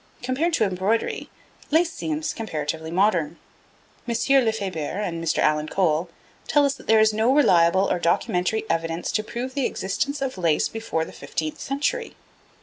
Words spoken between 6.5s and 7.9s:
us that there is no reliable